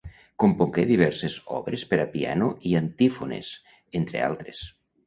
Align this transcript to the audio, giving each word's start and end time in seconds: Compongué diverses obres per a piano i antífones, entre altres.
Compongué 0.43 0.85
diverses 0.91 1.35
obres 1.57 1.85
per 1.93 2.01
a 2.07 2.09
piano 2.17 2.51
i 2.71 2.75
antífones, 2.81 3.55
entre 4.03 4.29
altres. 4.33 4.69